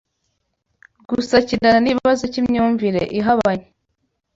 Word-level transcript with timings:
Gusakirana 1.09 1.79
n’Ikibazo 1.81 2.23
cy’Imyumvire 2.31 3.01
Ihabanye 3.19 3.67